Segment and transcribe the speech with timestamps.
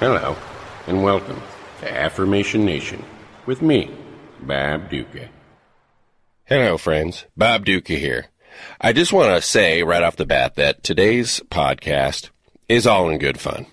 [0.00, 0.36] Hello,
[0.86, 1.42] and welcome
[1.80, 3.04] to Affirmation Nation
[3.46, 3.90] with me,
[4.40, 5.28] Bob Duca.
[6.44, 7.24] Hello, friends.
[7.36, 8.26] Bob Duca here.
[8.80, 12.30] I just want to say right off the bat that today's podcast
[12.68, 13.66] is all in good fun.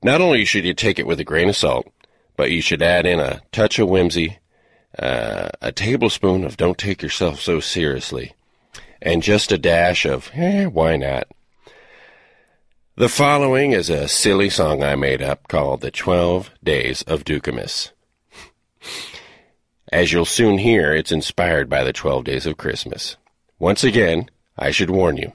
[0.00, 1.92] Not only should you take it with a grain of salt,
[2.36, 4.38] but you should add in a touch of whimsy,
[4.96, 8.32] uh, a tablespoon of don't take yourself so seriously,
[9.02, 11.26] and just a dash of, eh, why not?
[12.96, 17.90] The following is a silly song I made up called The Twelve Days of Duccamas.
[19.90, 23.16] As you'll soon hear, it's inspired by the Twelve Days of Christmas.
[23.58, 25.32] Once again, I should warn you.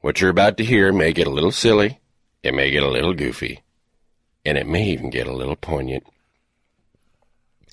[0.00, 2.00] What you're about to hear may get a little silly,
[2.42, 3.60] it may get a little goofy,
[4.46, 6.06] and it may even get a little poignant.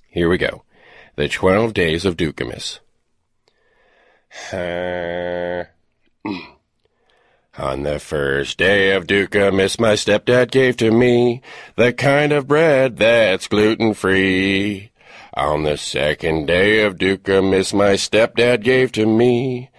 [0.10, 0.64] Here we go.
[1.16, 2.82] The Twelve Days of Duccamas.
[7.58, 11.42] On the first day of Duccamas, my stepdad gave to me
[11.76, 14.92] the kind of bread that's gluten free.
[15.34, 19.72] On the second day of Duccamas, my stepdad gave to me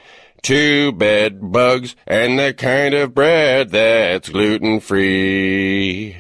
[0.43, 6.17] two bed bugs and the kind of bread that's gluten free.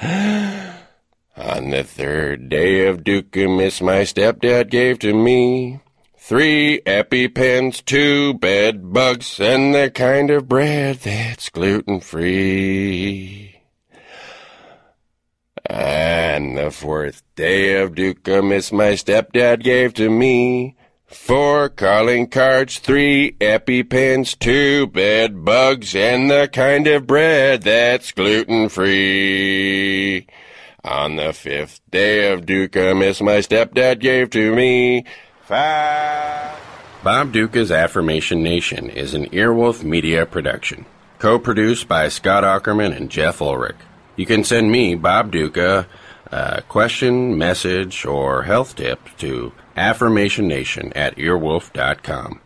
[0.02, 5.80] On the third day of Duccamas, my stepdad gave to me
[6.24, 13.60] Three EpiPens, two bed bugs, and the kind of bread that's gluten free.
[15.66, 23.32] And the fourth day of Duccamas my stepdad gave to me four calling cards, three
[23.40, 30.28] EpiPens, two bed bugs, and the kind of bread that's gluten free.
[30.84, 35.04] On the fifth day of Duccamas my stepdad gave to me
[35.44, 36.56] Five.
[37.02, 40.86] Bob Duca's Affirmation Nation is an Earwolf Media production,
[41.18, 43.74] co-produced by Scott Aukerman and Jeff Ullrich.
[44.14, 45.88] You can send me, Bob Duca,
[46.30, 52.40] a question, message, or health tip to affirmationnation at earwolf.com.